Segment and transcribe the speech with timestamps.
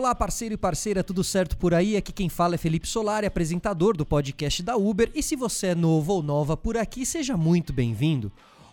[0.00, 1.94] Olá, parceiro e parceira, tudo certo por aí?
[1.94, 5.10] Aqui quem fala é Felipe Solari, apresentador do podcast da Uber.
[5.14, 8.32] E se você é novo ou nova por aqui, seja muito bem-vindo.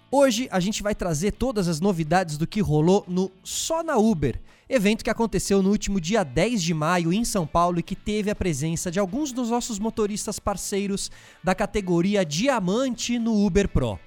[0.10, 4.40] Hoje a gente vai trazer todas as novidades do que rolou no Só na Uber,
[4.70, 8.32] evento que aconteceu no último dia 10 de maio em São Paulo e que teve
[8.32, 11.12] a presença de alguns dos nossos motoristas parceiros
[11.44, 14.00] da categoria Diamante no Uber Pro.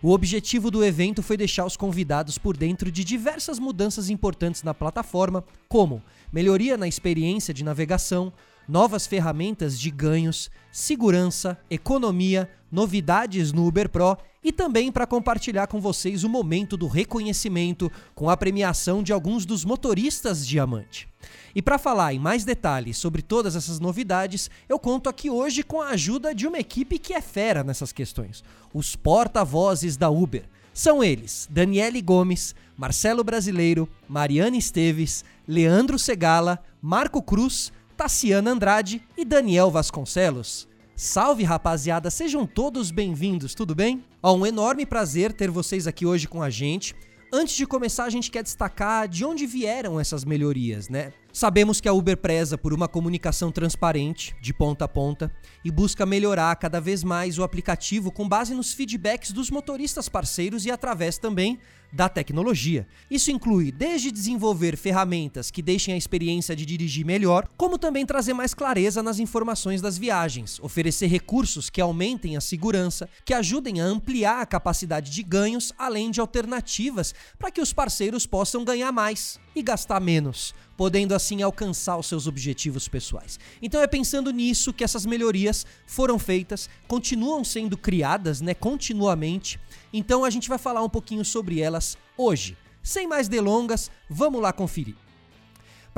[0.00, 4.72] O objetivo do evento foi deixar os convidados por dentro de diversas mudanças importantes na
[4.72, 6.00] plataforma, como
[6.32, 8.32] melhoria na experiência de navegação,
[8.68, 15.80] novas ferramentas de ganhos, segurança, economia, novidades no Uber Pro e também para compartilhar com
[15.80, 21.08] vocês o momento do reconhecimento com a premiação de alguns dos motoristas diamante.
[21.54, 25.80] E para falar em mais detalhes sobre todas essas novidades, eu conto aqui hoje com
[25.80, 30.44] a ajuda de uma equipe que é fera nessas questões, os porta-vozes da Uber.
[30.78, 39.24] São eles: Daniele Gomes, Marcelo Brasileiro, Mariana Esteves, Leandro Segala, Marco Cruz, Tassiana Andrade e
[39.24, 40.68] Daniel Vasconcelos.
[40.94, 44.04] Salve rapaziada, sejam todos bem-vindos, tudo bem?
[44.22, 46.94] Ó, um enorme prazer ter vocês aqui hoje com a gente.
[47.30, 51.12] Antes de começar, a gente quer destacar de onde vieram essas melhorias, né?
[51.30, 55.30] Sabemos que a Uber preza por uma comunicação transparente, de ponta a ponta,
[55.62, 60.64] e busca melhorar cada vez mais o aplicativo com base nos feedbacks dos motoristas parceiros
[60.64, 61.60] e através também
[61.92, 62.86] da tecnologia.
[63.10, 68.34] Isso inclui desde desenvolver ferramentas que deixem a experiência de dirigir melhor, como também trazer
[68.34, 73.84] mais clareza nas informações das viagens, oferecer recursos que aumentem a segurança, que ajudem a
[73.84, 79.40] ampliar a capacidade de ganhos, além de alternativas para que os parceiros possam ganhar mais
[79.54, 83.38] e gastar menos, podendo assim alcançar os seus objetivos pessoais.
[83.60, 89.60] Então é pensando nisso que essas melhorias foram feitas, continuam sendo criadas, né, continuamente
[89.92, 92.56] então a gente vai falar um pouquinho sobre elas hoje.
[92.82, 94.94] Sem mais delongas, vamos lá conferir.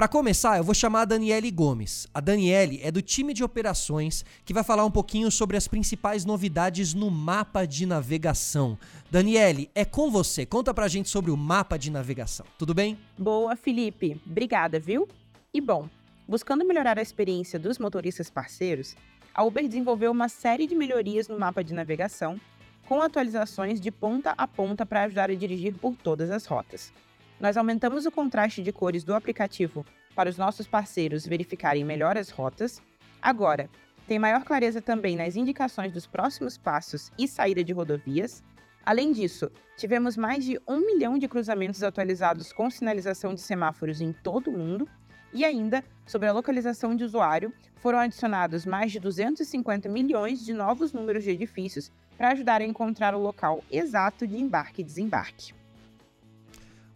[0.01, 2.09] Para começar, eu vou chamar a Daniele Gomes.
[2.15, 6.25] A Daniele é do time de operações que vai falar um pouquinho sobre as principais
[6.25, 8.79] novidades no mapa de navegação.
[9.11, 10.47] Daniele, é com você.
[10.47, 12.47] Conta pra gente sobre o mapa de navegação.
[12.59, 12.97] Tudo bem?
[13.19, 14.19] Boa, Felipe.
[14.25, 15.07] Obrigada, viu?
[15.53, 15.87] E bom,
[16.27, 18.97] buscando melhorar a experiência dos motoristas parceiros,
[19.35, 22.41] a Uber desenvolveu uma série de melhorias no mapa de navegação
[22.89, 26.91] com atualizações de ponta a ponta para ajudar a dirigir por todas as rotas.
[27.39, 29.85] Nós aumentamos o contraste de cores do aplicativo
[30.21, 32.83] para os nossos parceiros verificarem melhor as rotas.
[33.23, 33.71] Agora,
[34.07, 38.45] tem maior clareza também nas indicações dos próximos passos e saída de rodovias.
[38.85, 44.13] Além disso, tivemos mais de um milhão de cruzamentos atualizados com sinalização de semáforos em
[44.13, 44.87] todo o mundo.
[45.33, 50.93] E ainda, sobre a localização de usuário, foram adicionados mais de 250 milhões de novos
[50.93, 55.55] números de edifícios para ajudar a encontrar o local exato de embarque e desembarque.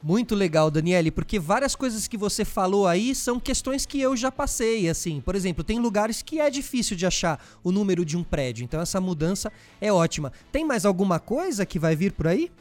[0.06, 4.30] Muito legal, Daniele, porque várias coisas que você falou aí são questões que eu já
[4.30, 5.18] passei, assim.
[5.18, 8.82] Por exemplo, tem lugares que é difícil de achar o número de um prédio, então
[8.82, 9.50] essa mudança
[9.80, 10.30] é ótima.
[10.52, 12.52] Tem mais alguma coisa que vai vir por aí?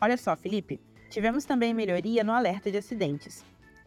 [0.00, 0.80] Olha só, Felipe,
[1.10, 3.44] tivemos também melhoria no alerta de acidentes.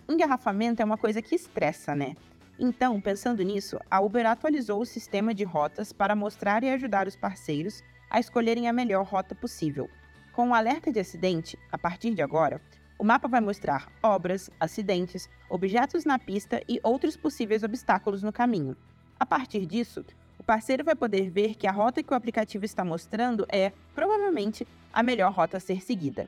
[0.08, 2.16] Engarrafamento é uma coisa que estressa, né?
[2.60, 7.16] Então, pensando nisso, a Uber atualizou o sistema de rotas para mostrar e ajudar os
[7.16, 9.90] parceiros a escolherem a melhor rota possível.
[10.34, 12.60] Com o alerta de acidente, a partir de agora,
[12.98, 18.76] o mapa vai mostrar obras, acidentes, objetos na pista e outros possíveis obstáculos no caminho.
[19.20, 20.04] A partir disso,
[20.40, 24.68] o parceiro vai poder ver que a rota que o aplicativo está mostrando é, provavelmente,
[24.92, 26.28] a melhor rota a ser seguida.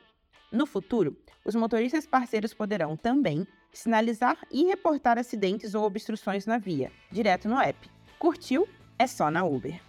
[0.52, 6.92] No futuro, os motoristas parceiros poderão também sinalizar e reportar acidentes ou obstruções na via,
[7.10, 7.90] direto no app.
[8.20, 8.68] Curtiu?
[8.96, 9.80] É só na Uber.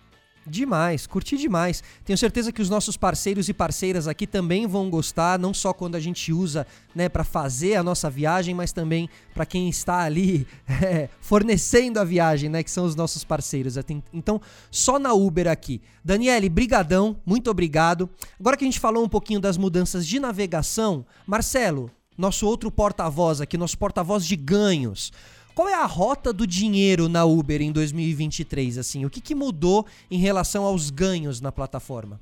[0.49, 1.83] Demais, curti demais.
[2.05, 5.95] Tenho certeza que os nossos parceiros e parceiras aqui também vão gostar, não só quando
[5.95, 6.65] a gente usa,
[6.95, 10.47] né, para fazer a nossa viagem, mas também para quem está ali
[10.81, 13.75] é, fornecendo a viagem, né, que são os nossos parceiros.
[14.13, 14.39] Então,
[14.71, 15.81] só na Uber aqui.
[16.03, 18.09] Daniele, brigadão, muito obrigado.
[18.39, 23.41] Agora que a gente falou um pouquinho das mudanças de navegação, Marcelo, nosso outro porta-voz
[23.41, 25.11] aqui, nosso porta-voz de ganhos.
[25.57, 28.77] Qual é a rota do dinheiro na Uber em 2023?
[28.77, 32.21] Assim, o que, que mudou em relação aos ganhos na plataforma?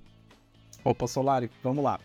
[0.86, 2.00] Opa, Solari, vamos lá.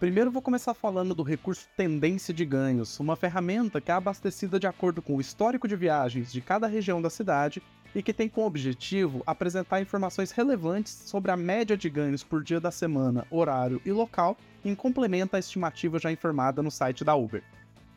[0.00, 4.66] Primeiro vou começar falando do recurso Tendência de Ganhos, uma ferramenta que é abastecida de
[4.66, 7.62] acordo com o histórico de viagens de cada região da cidade
[7.94, 12.58] e que tem como objetivo apresentar informações relevantes sobre a média de ganhos por dia
[12.58, 17.44] da semana, horário e local, em complemento à estimativa já informada no site da Uber.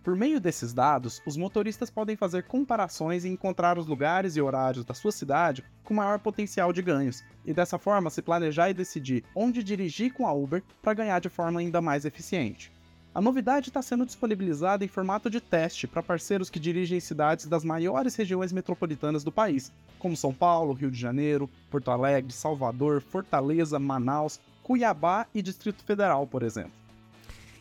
[0.07, 4.86] Por meio desses dados, os motoristas podem fazer comparações e encontrar os lugares e horários
[4.86, 9.25] da sua cidade com maior potencial de ganhos, e dessa forma se planejar e decidir
[9.36, 12.71] onde dirigir com a Uber para ganhar de forma ainda mais eficiente.
[13.13, 17.65] A novidade está sendo disponibilizada em formato de teste para parceiros que dirigem cidades das
[17.65, 23.77] maiores regiões metropolitanas do país, como São Paulo, Rio de Janeiro, Porto Alegre, Salvador, Fortaleza,
[23.77, 26.86] Manaus, Cuiabá e Distrito Federal, por exemplo.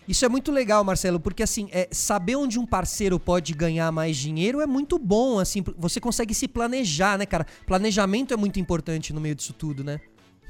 [0.08, 4.16] Isso é muito legal, Marcelo, porque assim, é, saber onde um parceiro pode ganhar mais
[4.16, 7.44] dinheiro é muito bom, assim, você consegue se planejar, né, cara?
[7.66, 10.00] Planejamento é muito importante no meio disso tudo, né?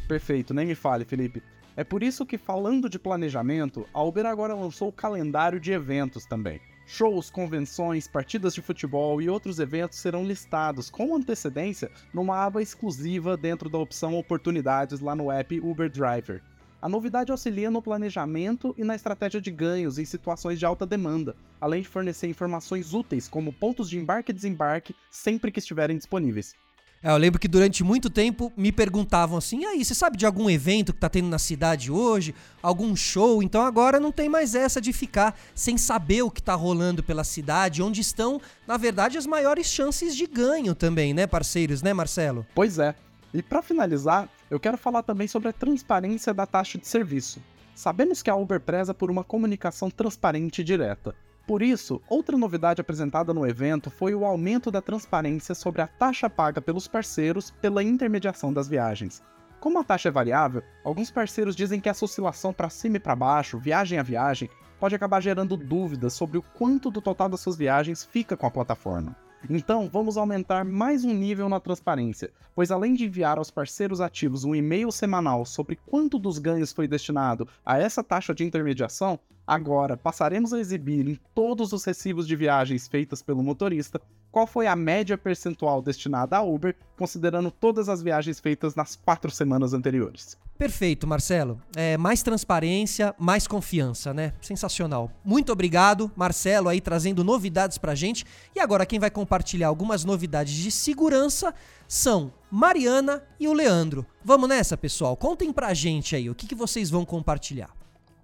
[0.07, 1.43] Perfeito, nem me fale, Felipe.
[1.75, 6.25] É por isso que, falando de planejamento, a Uber agora lançou o calendário de eventos
[6.27, 6.61] também.
[6.87, 13.37] Shows, convenções, partidas de futebol e outros eventos serão listados com antecedência numa aba exclusiva
[13.37, 16.43] dentro da opção Oportunidades lá no app Uber Driver.
[16.81, 21.35] A novidade auxilia no planejamento e na estratégia de ganhos em situações de alta demanda,
[21.61, 26.55] além de fornecer informações úteis como pontos de embarque e desembarque sempre que estiverem disponíveis.
[27.03, 30.51] É, eu lembro que durante muito tempo me perguntavam assim: aí, você sabe de algum
[30.51, 32.35] evento que tá tendo na cidade hoje?
[32.63, 33.43] Algum show?
[33.43, 37.25] Então agora não tem mais essa de ficar sem saber o que tá rolando pela
[37.25, 42.47] cidade, onde estão, na verdade, as maiores chances de ganho também, né, parceiros, né, Marcelo?
[42.55, 42.95] Pois é.
[43.33, 47.41] E para finalizar, eu quero falar também sobre a transparência da taxa de serviço.
[47.75, 51.15] Sabemos que a Uber preza por uma comunicação transparente e direta.
[51.47, 56.29] Por isso, outra novidade apresentada no evento foi o aumento da transparência sobre a taxa
[56.29, 59.23] paga pelos parceiros pela intermediação das viagens.
[59.61, 63.17] Como a taxa é variável, alguns parceiros dizem que essa oscilação para cima e para
[63.17, 67.57] baixo, viagem a viagem, pode acabar gerando dúvidas sobre o quanto do total das suas
[67.57, 69.17] viagens fica com a plataforma.
[69.49, 74.45] Então, vamos aumentar mais um nível na transparência, pois além de enviar aos parceiros ativos
[74.45, 79.97] um e-mail semanal sobre quanto dos ganhos foi destinado a essa taxa de intermediação, agora
[79.97, 84.01] passaremos a exibir em todos os recibos de viagens feitas pelo motorista
[84.37, 89.31] qual foi a média percentual destinada a Uber, considerando todas as viagens feitas nas quatro
[89.31, 90.37] semanas anteriores.
[90.59, 91.59] Perfeito, Marcelo.
[91.75, 94.35] É, mais transparência, mais confiança, né?
[94.43, 95.11] Sensacional.
[95.25, 98.27] Muito obrigado, Marcelo, aí trazendo novidades pra gente.
[98.55, 101.55] E agora quem vai compartilhar algumas novidades de segurança
[101.89, 104.05] são Mariana e o Leandro.
[104.23, 105.17] Vamos nessa, pessoal?
[105.17, 107.71] Contem pra gente aí o que, que vocês vão compartilhar.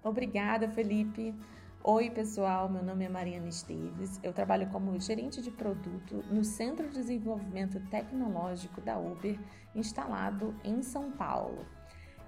[0.03, 1.33] Obrigada, Felipe.
[1.85, 2.69] Oi, pessoal.
[2.69, 4.17] Meu nome é Mariana Esteves.
[4.23, 9.37] Eu trabalho como gerente de produto no Centro de Desenvolvimento Tecnológico da Uber,
[9.75, 11.65] instalado em São Paulo.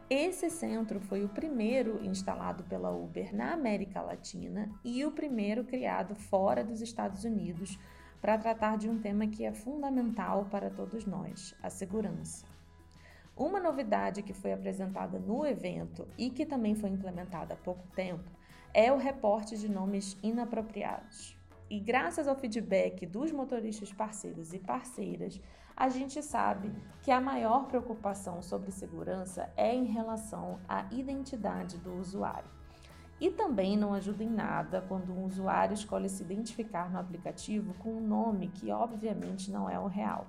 [0.09, 6.15] Esse centro foi o primeiro instalado pela Uber na América Latina e o primeiro criado
[6.15, 7.79] fora dos Estados Unidos
[8.19, 12.45] para tratar de um tema que é fundamental para todos nós: a segurança.
[13.37, 18.34] Uma novidade que foi apresentada no evento e que também foi implementada há pouco tempo
[18.75, 21.33] é o reporte de nomes inapropriados.
[21.69, 25.39] E graças ao feedback dos motoristas parceiros e parceiras,
[25.77, 26.69] a gente sabe
[27.01, 32.49] que a maior preocupação sobre segurança é em relação à identidade do usuário.
[33.17, 37.93] E também não ajuda em nada quando um usuário escolhe se identificar no aplicativo com
[37.93, 40.27] um nome que obviamente não é o real.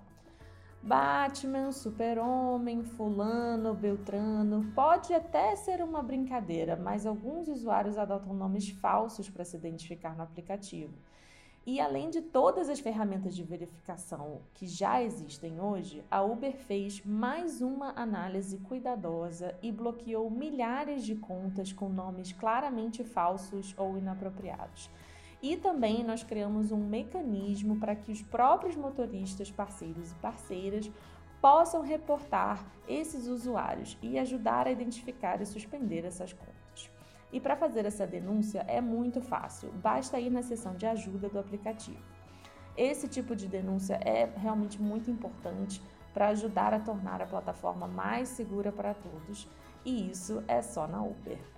[0.87, 4.71] Batman, Super-Homem, Fulano, Beltrano.
[4.73, 10.23] Pode até ser uma brincadeira, mas alguns usuários adotam nomes falsos para se identificar no
[10.23, 10.95] aplicativo.
[11.67, 17.05] E além de todas as ferramentas de verificação que já existem hoje, a Uber fez
[17.05, 24.89] mais uma análise cuidadosa e bloqueou milhares de contas com nomes claramente falsos ou inapropriados.
[25.43, 30.91] E também nós criamos um mecanismo para que os próprios motoristas, parceiros e parceiras
[31.41, 36.91] possam reportar esses usuários e ajudar a identificar e suspender essas contas.
[37.33, 41.39] E para fazer essa denúncia é muito fácil, basta ir na seção de ajuda do
[41.39, 42.03] aplicativo.
[42.77, 48.29] Esse tipo de denúncia é realmente muito importante para ajudar a tornar a plataforma mais
[48.29, 49.49] segura para todos,
[49.85, 51.56] e isso é só na Uber.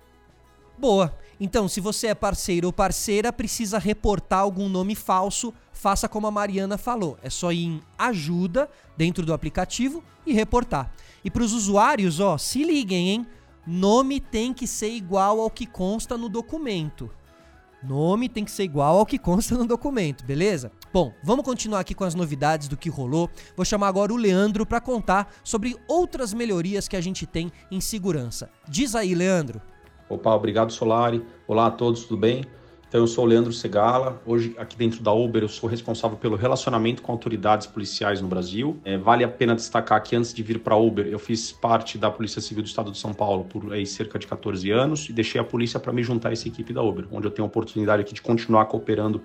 [0.79, 1.13] Boa.
[1.41, 6.31] Então, se você é parceiro ou parceira, precisa reportar algum nome falso, faça como a
[6.31, 7.17] Mariana falou.
[7.21, 10.93] É só ir em ajuda dentro do aplicativo e reportar.
[11.21, 13.27] E para os usuários, ó, se liguem, hein?
[13.67, 17.11] Nome tem que ser igual ao que consta no documento.
[17.83, 20.71] Nome tem que ser igual ao que consta no documento, beleza?
[20.93, 23.29] Bom, vamos continuar aqui com as novidades do que rolou.
[23.55, 27.81] Vou chamar agora o Leandro para contar sobre outras melhorias que a gente tem em
[27.81, 28.49] segurança.
[28.67, 29.61] Diz aí, Leandro.
[30.09, 31.23] Opa, obrigado Solari.
[31.47, 32.43] Olá a todos, tudo bem?
[32.87, 34.19] Então eu sou o Leandro Segala.
[34.25, 38.79] Hoje aqui dentro da Uber eu sou responsável pelo relacionamento com autoridades policiais no Brasil.
[38.83, 41.99] É, vale a pena destacar que antes de vir para a Uber eu fiz parte
[41.99, 45.13] da Polícia Civil do Estado de São Paulo por aí, cerca de 14 anos e
[45.13, 47.47] deixei a polícia para me juntar a essa equipe da Uber, onde eu tenho a
[47.47, 49.21] oportunidade aqui de continuar cooperando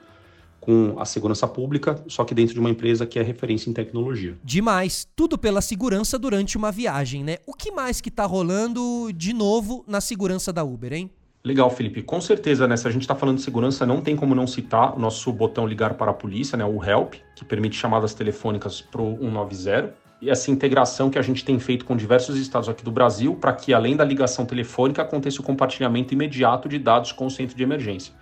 [0.65, 4.37] com a segurança pública, só que dentro de uma empresa que é referência em tecnologia.
[4.43, 7.37] Demais, tudo pela segurança durante uma viagem, né?
[7.47, 11.11] O que mais que tá rolando de novo na segurança da Uber, hein?
[11.45, 12.01] Legal, Felipe.
[12.01, 12.75] Com certeza, né?
[12.75, 15.67] Se a gente está falando de segurança, não tem como não citar o nosso botão
[15.67, 16.65] ligar para a polícia, né?
[16.65, 19.95] O Help, que permite chamadas telefônicas para o 190.
[20.23, 23.53] E essa integração que a gente tem feito com diversos estados aqui do Brasil, para
[23.53, 27.63] que, além da ligação telefônica, aconteça o compartilhamento imediato de dados com o centro de
[27.63, 28.15] emergência.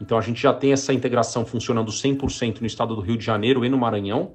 [0.00, 3.64] Então, a gente já tem essa integração funcionando 100% no estado do Rio de Janeiro
[3.64, 4.32] e no Maranhão,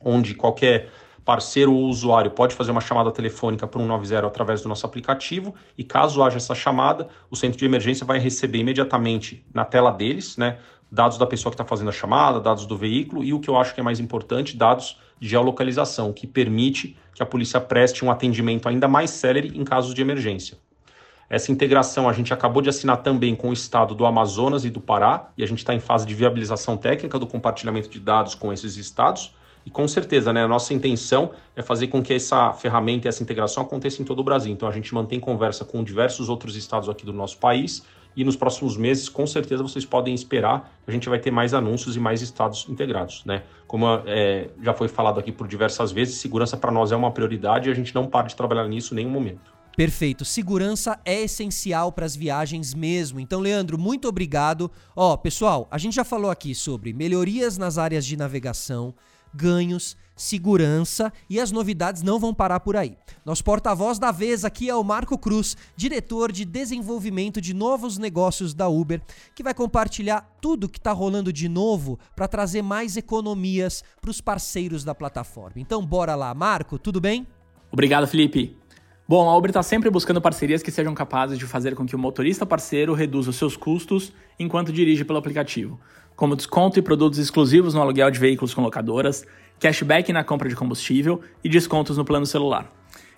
[0.00, 0.90] onde qualquer
[1.26, 5.82] parceiro ou usuário pode fazer uma chamada telefônica para 190 através do nosso aplicativo e
[5.82, 10.58] caso haja essa chamada, o centro de emergência vai receber imediatamente na tela deles, né,
[10.90, 13.56] dados da pessoa que está fazendo a chamada, dados do veículo e o que eu
[13.56, 18.10] acho que é mais importante, dados de geolocalização, que permite que a polícia preste um
[18.10, 20.56] atendimento ainda mais célere em casos de emergência.
[21.28, 24.80] Essa integração a gente acabou de assinar também com o estado do Amazonas e do
[24.80, 28.52] Pará, e a gente está em fase de viabilização técnica do compartilhamento de dados com
[28.52, 29.34] esses estados.
[29.64, 33.20] E com certeza, né, a nossa intenção é fazer com que essa ferramenta e essa
[33.20, 34.52] integração aconteça em todo o Brasil.
[34.52, 37.84] Então a gente mantém conversa com diversos outros estados aqui do nosso país
[38.16, 41.96] e nos próximos meses, com certeza, vocês podem esperar a gente vai ter mais anúncios
[41.96, 43.24] e mais estados integrados.
[43.26, 43.42] Né?
[43.66, 47.68] Como é, já foi falado aqui por diversas vezes, segurança para nós é uma prioridade
[47.68, 49.55] e a gente não para de trabalhar nisso em nenhum momento.
[49.76, 50.24] Perfeito.
[50.24, 53.20] Segurança é essencial para as viagens mesmo.
[53.20, 54.70] Então, Leandro, muito obrigado.
[54.96, 58.94] Ó, pessoal, a gente já falou aqui sobre melhorias nas áreas de navegação,
[59.34, 62.96] ganhos, segurança e as novidades não vão parar por aí.
[63.22, 68.54] Nosso porta-voz da vez aqui é o Marco Cruz, diretor de desenvolvimento de novos negócios
[68.54, 69.02] da Uber,
[69.34, 74.22] que vai compartilhar tudo que está rolando de novo para trazer mais economias para os
[74.22, 75.56] parceiros da plataforma.
[75.56, 77.26] Então, bora lá, Marco, tudo bem?
[77.70, 78.56] Obrigado, Felipe.
[79.08, 81.98] Bom, a Uber está sempre buscando parcerias que sejam capazes de fazer com que o
[81.98, 85.78] motorista parceiro reduza os seus custos enquanto dirige pelo aplicativo
[86.16, 89.24] como desconto e produtos exclusivos no aluguel de veículos com locadoras,
[89.60, 92.72] cashback na compra de combustível e descontos no plano celular.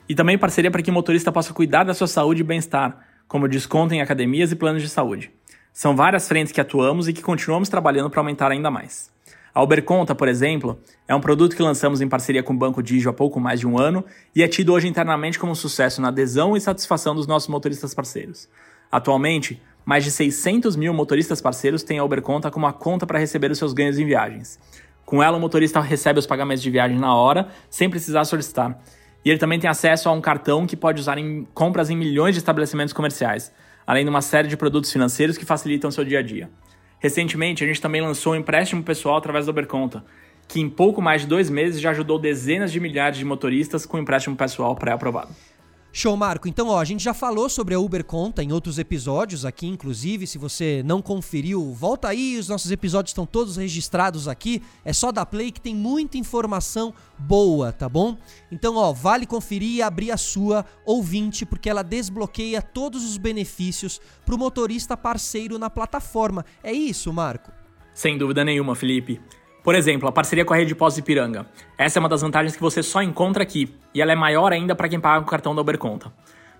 [0.08, 3.46] E também parceria para que o motorista possa cuidar da sua saúde e bem-estar, como
[3.46, 5.30] desconto em academias e planos de saúde.
[5.72, 9.12] São várias frentes que atuamos e que continuamos trabalhando para aumentar ainda mais.
[9.58, 12.80] A Uber Conta, por exemplo, é um produto que lançamos em parceria com o Banco
[12.80, 16.00] Digio há pouco mais de um ano e é tido hoje internamente como um sucesso
[16.00, 18.48] na adesão e satisfação dos nossos motoristas parceiros.
[18.88, 23.18] Atualmente, mais de 600 mil motoristas parceiros têm a Uber Conta como a conta para
[23.18, 24.60] receber os seus ganhos em viagens.
[25.04, 28.80] Com ela, o motorista recebe os pagamentos de viagem na hora, sem precisar solicitar.
[29.24, 32.36] E ele também tem acesso a um cartão que pode usar em compras em milhões
[32.36, 33.52] de estabelecimentos comerciais,
[33.84, 36.48] além de uma série de produtos financeiros que facilitam seu dia a dia.
[37.00, 40.04] Recentemente, a gente também lançou um empréstimo pessoal através da Uber Conta,
[40.48, 43.98] que em pouco mais de dois meses já ajudou dezenas de milhares de motoristas com
[43.98, 45.30] empréstimo pessoal pré-aprovado.
[45.90, 46.46] Show, Marco.
[46.46, 50.26] Então, ó, a gente já falou sobre a Uber Conta em outros episódios aqui, inclusive.
[50.26, 52.36] Se você não conferiu, volta aí.
[52.38, 54.62] Os nossos episódios estão todos registrados aqui.
[54.84, 58.16] É só dar play que tem muita informação boa, tá bom?
[58.52, 64.00] Então, ó, vale conferir e abrir a sua ouvinte, porque ela desbloqueia todos os benefícios
[64.24, 66.44] para o motorista parceiro na plataforma.
[66.62, 67.50] É isso, Marco?
[67.94, 69.20] Sem dúvida nenhuma, Felipe.
[69.62, 71.46] Por exemplo, a parceria com a rede Pós Ipiranga.
[71.76, 74.74] Essa é uma das vantagens que você só encontra aqui, e ela é maior ainda
[74.74, 76.12] para quem paga com o cartão da Uberconta.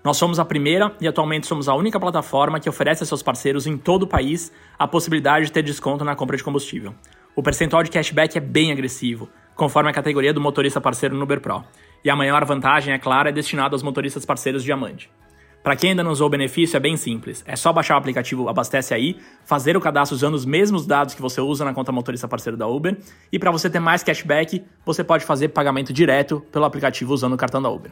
[0.03, 3.67] Nós somos a primeira e atualmente somos a única plataforma que oferece a seus parceiros
[3.67, 6.93] em todo o país a possibilidade de ter desconto na compra de combustível.
[7.35, 11.41] O percentual de cashback é bem agressivo, conforme a categoria do motorista parceiro no Uber
[11.41, 11.63] Pro.
[12.03, 15.11] E a maior vantagem, é claro, é destinada aos motoristas parceiros Diamante.
[15.61, 17.43] Para quem ainda não usou o benefício, é bem simples.
[17.45, 21.21] É só baixar o aplicativo Abastece Aí, fazer o cadastro usando os mesmos dados que
[21.21, 22.97] você usa na conta motorista parceiro da Uber.
[23.31, 27.37] E para você ter mais cashback, você pode fazer pagamento direto pelo aplicativo usando o
[27.37, 27.91] cartão da Uber.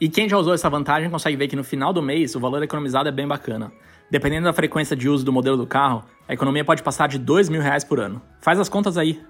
[0.00, 2.62] E quem já usou essa vantagem consegue ver que no final do mês o valor
[2.62, 3.70] economizado é bem bacana.
[4.10, 7.50] Dependendo da frequência de uso do modelo do carro, a economia pode passar de dois
[7.50, 8.22] mil reais por ano.
[8.40, 9.20] Faz as contas aí.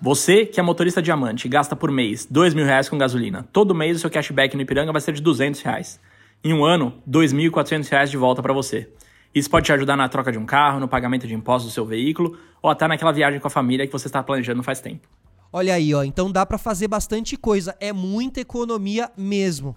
[0.00, 3.46] Você, que é motorista diamante, gasta por mês dois mil reais com gasolina.
[3.52, 6.00] Todo mês o seu cashback no Ipiranga vai ser de 200 reais
[6.44, 8.88] em um ano, R$ 2.400 de volta para você.
[9.34, 11.86] Isso pode te ajudar na troca de um carro, no pagamento de impostos do seu
[11.86, 15.08] veículo ou até naquela viagem com a família que você está planejando faz tempo.
[15.50, 19.74] Olha aí, ó, então dá para fazer bastante coisa, é muita economia mesmo.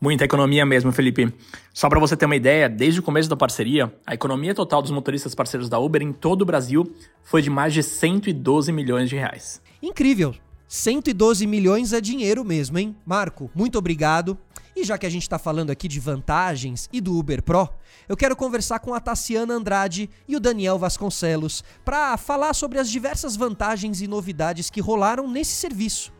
[0.00, 1.32] Muita economia mesmo, Felipe.
[1.74, 4.90] Só para você ter uma ideia, desde o começo da parceria, a economia total dos
[4.90, 9.16] motoristas parceiros da Uber em todo o Brasil foi de mais de 112 milhões de
[9.16, 9.60] reais.
[9.82, 10.34] Incrível!
[10.66, 12.94] 112 milhões é dinheiro mesmo, hein?
[13.04, 14.38] Marco, muito obrigado.
[14.80, 17.68] E já que a gente está falando aqui de vantagens e do Uber Pro,
[18.08, 22.90] eu quero conversar com a Tassiana Andrade e o Daniel Vasconcelos para falar sobre as
[22.90, 26.10] diversas vantagens e novidades que rolaram nesse serviço.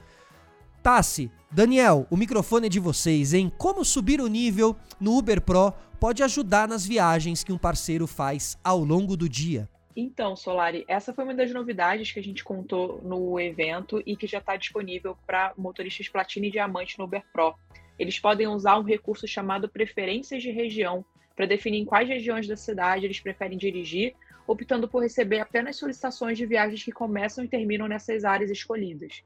[0.83, 3.51] Tassi, Daniel, o microfone é de vocês, hein?
[3.57, 8.59] Como subir o nível no Uber Pro pode ajudar nas viagens que um parceiro faz
[8.63, 9.71] ao longo do dia?
[9.97, 14.27] Então, Solari, essa foi uma das novidades que a gente contou no evento e que
[14.27, 17.55] já está disponível para motoristas platina e diamante no Uber Pro
[18.01, 21.05] eles podem usar um recurso chamado preferências de região
[21.37, 24.15] para definir em quais regiões da cidade eles preferem dirigir,
[24.47, 29.23] optando por receber apenas solicitações de viagens que começam e terminam nessas áreas escolhidas.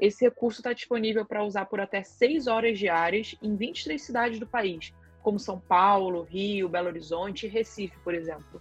[0.00, 4.46] Esse recurso está disponível para usar por até 6 horas diárias em 23 cidades do
[4.46, 4.92] país,
[5.22, 8.60] como São Paulo, Rio, Belo Horizonte e Recife, por exemplo.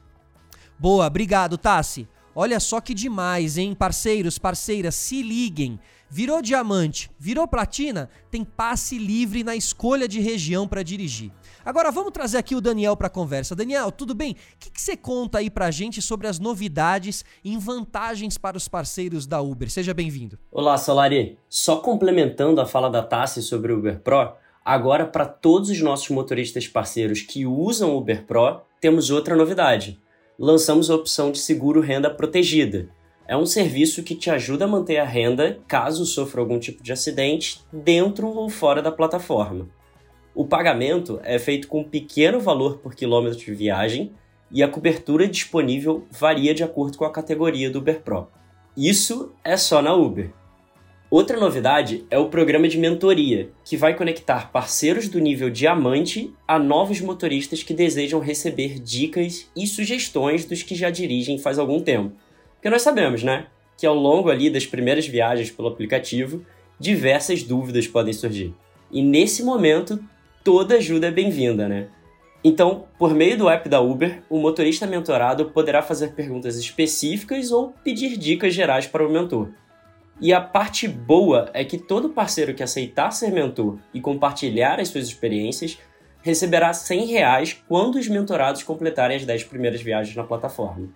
[0.77, 2.07] Boa, obrigado, Tassi.
[2.35, 3.73] Olha só que demais, hein?
[3.73, 5.79] Parceiros, parceiras, se liguem.
[6.17, 11.29] Virou diamante, virou platina, tem passe livre na escolha de região para dirigir.
[11.65, 13.53] Agora vamos trazer aqui o Daniel para a conversa.
[13.53, 14.31] Daniel, tudo bem?
[14.31, 18.65] O que, você conta aí para a gente sobre as novidades e vantagens para os
[18.65, 19.69] parceiros da Uber?
[19.69, 20.39] Seja bem-vindo.
[20.49, 21.37] Olá, Solari.
[21.49, 26.07] Só complementando a fala da Tassi sobre o Uber Pro, agora para todos os nossos
[26.11, 29.99] motoristas parceiros que usam o Uber Pro, temos outra novidade.
[30.39, 32.89] Lançamos a opção de seguro renda protegida.
[33.27, 36.93] É um serviço que te ajuda a manter a renda caso sofra algum tipo de
[36.93, 39.67] acidente dentro ou fora da plataforma.
[40.35, 44.11] O pagamento é feito com um pequeno valor por quilômetro de viagem
[44.51, 48.27] e a cobertura disponível varia de acordo com a categoria do Uber Pro.
[48.77, 50.31] Isso é só na Uber.
[51.09, 56.59] Outra novidade é o programa de mentoria, que vai conectar parceiros do nível diamante a
[56.59, 62.15] novos motoristas que desejam receber dicas e sugestões dos que já dirigem faz algum tempo.
[62.65, 63.45] Porque nós sabemos, né,
[63.77, 66.43] que ao longo ali das primeiras viagens pelo aplicativo,
[66.79, 68.55] diversas dúvidas podem surgir.
[68.91, 70.03] E nesse momento,
[70.43, 71.89] toda ajuda é bem-vinda, né?
[72.43, 77.71] Então, por meio do app da Uber, o motorista mentorado poderá fazer perguntas específicas ou
[77.83, 79.49] pedir dicas gerais para o mentor.
[80.19, 84.87] E a parte boa é que todo parceiro que aceitar ser mentor e compartilhar as
[84.87, 85.77] suas experiências
[86.23, 90.89] receberá 100 reais quando os mentorados completarem as 10 primeiras viagens na plataforma.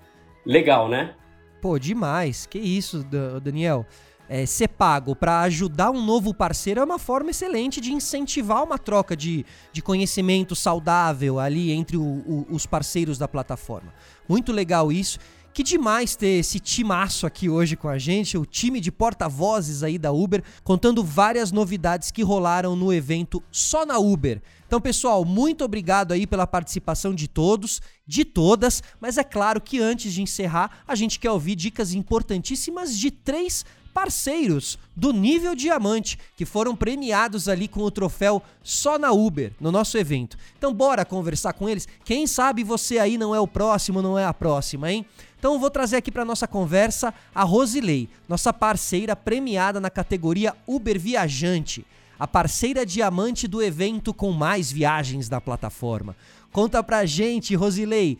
[0.43, 1.13] Legal, né?
[1.61, 2.45] Pô, demais.
[2.45, 3.05] Que isso,
[3.41, 3.85] Daniel
[4.29, 8.77] é, ser pago para ajudar um novo parceiro é uma forma excelente de incentivar uma
[8.77, 13.91] troca de, de conhecimento saudável ali entre o, o, os parceiros da plataforma.
[14.27, 15.17] Muito legal isso.
[15.53, 19.97] Que demais ter esse timaço aqui hoje com a gente, o time de porta-vozes aí
[19.97, 24.41] da Uber, contando várias novidades que rolaram no evento só na Uber.
[24.65, 29.81] Então, pessoal, muito obrigado aí pela participação de todos, de todas, mas é claro que
[29.81, 36.17] antes de encerrar, a gente quer ouvir dicas importantíssimas de três parceiros do nível diamante
[36.35, 40.37] que foram premiados ali com o troféu só na Uber no nosso evento.
[40.57, 41.87] Então bora conversar com eles.
[42.05, 45.05] Quem sabe você aí não é o próximo, não é a próxima, hein?
[45.39, 50.53] Então eu vou trazer aqui para nossa conversa a Rosilei, nossa parceira premiada na categoria
[50.67, 51.85] Uber Viajante,
[52.19, 56.13] a parceira diamante do evento com mais viagens da plataforma.
[56.51, 58.17] Conta pra gente, Rosilei,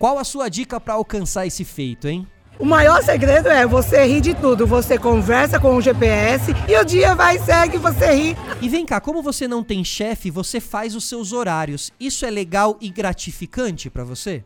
[0.00, 2.26] qual a sua dica para alcançar esse feito, hein?
[2.58, 4.66] O maior segredo é você rir de tudo.
[4.66, 8.36] Você conversa com o GPS e o dia vai segue você ri.
[8.62, 11.92] E vem cá, como você não tem chefe, você faz os seus horários.
[12.00, 14.42] Isso é legal e gratificante para você?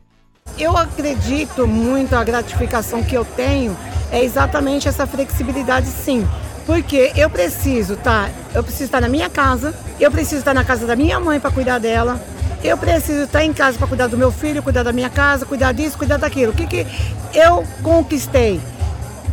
[0.61, 3.75] Eu acredito muito a gratificação que eu tenho
[4.13, 6.29] é exatamente essa flexibilidade, sim.
[6.67, 10.87] Porque eu preciso tá, eu preciso estar na minha casa, eu preciso estar na casa
[10.87, 12.21] da minha mãe para cuidar dela,
[12.63, 15.73] eu preciso estar em casa para cuidar do meu filho, cuidar da minha casa, cuidar
[15.73, 16.53] disso, cuidar daquilo.
[16.53, 16.87] O que, que
[17.33, 18.61] eu conquistei?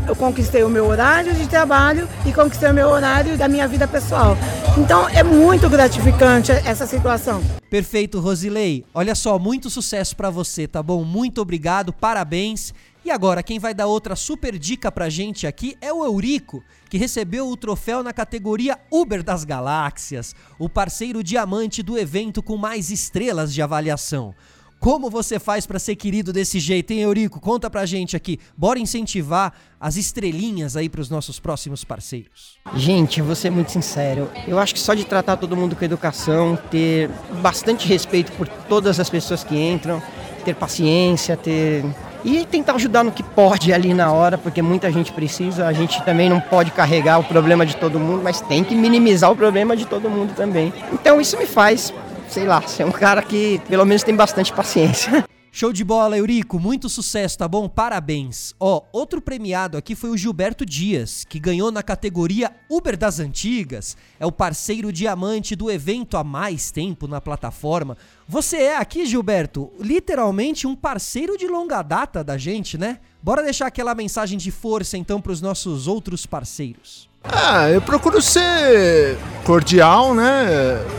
[0.08, 3.86] Eu conquistei o meu horário de trabalho e conquistei o meu horário da minha vida
[3.86, 4.38] pessoal.
[4.78, 7.42] Então é muito gratificante essa situação.
[7.68, 8.86] Perfeito, Rosilei.
[8.94, 11.04] Olha só, muito sucesso para você, tá bom?
[11.04, 12.76] Muito obrigado, parabéns.
[13.04, 16.98] E agora, quem vai dar outra super dica pra gente aqui é o Eurico, que
[16.98, 22.92] recebeu o troféu na categoria Uber das Galáxias, o parceiro diamante do evento com mais
[22.92, 24.36] estrelas de avaliação.
[24.80, 27.40] Como você faz para ser querido desse jeito, hein, Eurico?
[27.40, 28.40] Conta pra gente aqui.
[28.56, 32.58] Bora incentivar as estrelinhas aí para os nossos próximos parceiros.
[32.76, 34.30] Gente, vou ser muito sincero.
[34.48, 37.10] Eu acho que só de tratar todo mundo com educação, ter
[37.42, 40.02] bastante respeito por todas as pessoas que entram,
[40.46, 41.84] ter paciência, ter
[42.24, 45.68] e tentar ajudar no que pode ali na hora, porque muita gente precisa.
[45.68, 49.32] A gente também não pode carregar o problema de todo mundo, mas tem que minimizar
[49.32, 50.74] o problema de todo mundo também.
[50.92, 51.94] Então isso me faz,
[52.30, 55.26] sei lá, ser um cara que pelo menos tem bastante paciência.
[55.58, 56.60] Show de bola, Eurico.
[56.60, 57.68] Muito sucesso, tá bom?
[57.68, 58.54] Parabéns.
[58.60, 63.98] Ó, outro premiado aqui foi o Gilberto Dias, que ganhou na categoria Uber das Antigas.
[64.20, 67.98] É o parceiro diamante do evento há mais tempo na plataforma.
[68.30, 73.00] Você é aqui, Gilberto, literalmente um parceiro de longa data da gente, né?
[73.24, 77.08] Bora deixar aquela mensagem de força então para os nossos outros parceiros.
[77.24, 80.46] Ah, eu procuro ser cordial, né?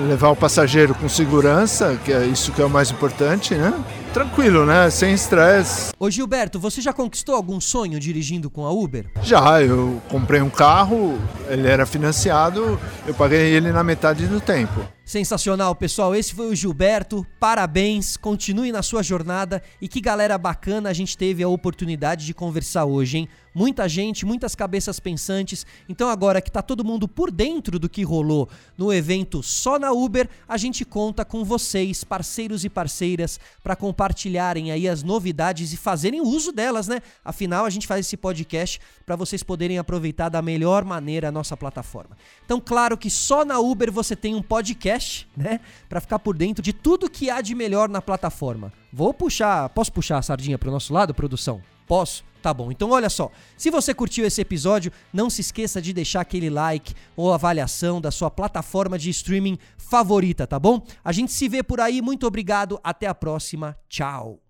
[0.08, 3.74] Levar o passageiro com segurança, que é isso que é o mais importante, né?
[4.14, 4.88] Tranquilo, né?
[4.88, 5.92] Sem estresse.
[5.98, 9.04] Ô Gilberto, você já conquistou algum sonho dirigindo com a Uber?
[9.22, 14.80] Já, eu comprei um carro, ele era financiado, eu paguei ele na metade do tempo.
[15.08, 16.14] Sensacional, pessoal.
[16.14, 17.26] Esse foi o Gilberto.
[17.40, 22.34] Parabéns, continue na sua jornada e que galera bacana a gente teve a oportunidade de
[22.34, 23.28] conversar hoje, hein?
[23.54, 25.66] Muita gente, muitas cabeças pensantes.
[25.88, 29.92] Então agora que tá todo mundo por dentro do que rolou no evento só na
[29.92, 35.76] Uber, a gente conta com vocês, parceiros e parceiras, para compartilharem aí as novidades e
[35.76, 37.00] fazerem uso delas, né?
[37.24, 41.56] Afinal, a gente faz esse podcast para vocês poderem aproveitar da melhor maneira a nossa
[41.56, 42.16] plataforma.
[42.44, 44.97] Então, claro que só na Uber você tem um podcast,
[45.37, 48.72] né, para ficar por dentro de tudo que há de melhor na plataforma.
[48.92, 51.61] Vou puxar, posso puxar a sardinha para o nosso lado, produção?
[51.87, 52.24] Posso?
[52.40, 53.30] Tá bom, então olha só.
[53.56, 58.11] Se você curtiu esse episódio, não se esqueça de deixar aquele like ou avaliação da
[58.11, 60.82] sua plataforma de streaming favorita, tá bom?
[61.02, 64.47] A gente se vê por aí, muito obrigado, até a próxima, tchau.